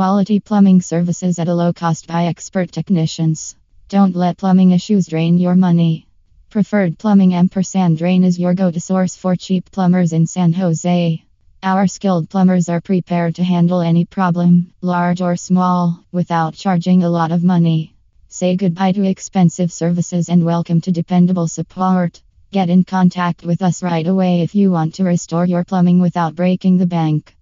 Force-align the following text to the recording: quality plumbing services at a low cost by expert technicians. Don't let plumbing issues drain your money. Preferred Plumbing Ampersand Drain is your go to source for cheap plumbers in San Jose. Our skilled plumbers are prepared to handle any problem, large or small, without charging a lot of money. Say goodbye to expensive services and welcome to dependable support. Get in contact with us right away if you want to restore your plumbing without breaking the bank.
quality 0.00 0.40
plumbing 0.40 0.80
services 0.80 1.38
at 1.38 1.46
a 1.46 1.54
low 1.54 1.74
cost 1.74 2.06
by 2.06 2.24
expert 2.24 2.72
technicians. 2.72 3.54
Don't 3.90 4.16
let 4.16 4.38
plumbing 4.38 4.70
issues 4.70 5.06
drain 5.06 5.36
your 5.36 5.54
money. 5.54 6.06
Preferred 6.48 6.98
Plumbing 6.98 7.34
Ampersand 7.34 7.98
Drain 7.98 8.24
is 8.24 8.38
your 8.38 8.54
go 8.54 8.70
to 8.70 8.80
source 8.80 9.14
for 9.14 9.36
cheap 9.36 9.70
plumbers 9.70 10.14
in 10.14 10.26
San 10.26 10.54
Jose. 10.54 11.22
Our 11.62 11.86
skilled 11.86 12.30
plumbers 12.30 12.70
are 12.70 12.80
prepared 12.80 13.34
to 13.34 13.44
handle 13.44 13.82
any 13.82 14.06
problem, 14.06 14.72
large 14.80 15.20
or 15.20 15.36
small, 15.36 16.02
without 16.10 16.54
charging 16.54 17.02
a 17.02 17.10
lot 17.10 17.30
of 17.30 17.44
money. 17.44 17.94
Say 18.28 18.56
goodbye 18.56 18.92
to 18.92 19.04
expensive 19.06 19.70
services 19.70 20.30
and 20.30 20.46
welcome 20.46 20.80
to 20.80 20.92
dependable 20.92 21.46
support. 21.46 22.22
Get 22.52 22.70
in 22.70 22.84
contact 22.84 23.42
with 23.44 23.60
us 23.60 23.82
right 23.82 24.06
away 24.06 24.40
if 24.40 24.54
you 24.54 24.70
want 24.70 24.94
to 24.94 25.04
restore 25.04 25.44
your 25.44 25.62
plumbing 25.62 26.00
without 26.00 26.34
breaking 26.34 26.78
the 26.78 26.86
bank. 26.86 27.36